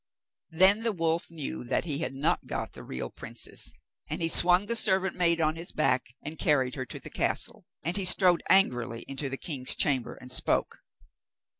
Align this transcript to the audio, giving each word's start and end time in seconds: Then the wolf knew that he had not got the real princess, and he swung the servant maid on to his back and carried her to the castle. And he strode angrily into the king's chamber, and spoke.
Then 0.49 0.79
the 0.79 0.91
wolf 0.93 1.29
knew 1.29 1.63
that 1.65 1.85
he 1.85 1.99
had 1.99 2.15
not 2.15 2.47
got 2.47 2.73
the 2.73 2.81
real 2.83 3.11
princess, 3.11 3.71
and 4.09 4.19
he 4.19 4.29
swung 4.29 4.65
the 4.65 4.75
servant 4.75 5.15
maid 5.15 5.39
on 5.39 5.53
to 5.53 5.59
his 5.59 5.71
back 5.71 6.07
and 6.23 6.39
carried 6.39 6.73
her 6.73 6.87
to 6.87 6.99
the 6.99 7.11
castle. 7.11 7.67
And 7.83 7.95
he 7.95 8.05
strode 8.05 8.41
angrily 8.49 9.03
into 9.07 9.29
the 9.29 9.37
king's 9.37 9.75
chamber, 9.75 10.15
and 10.15 10.31
spoke. 10.31 10.79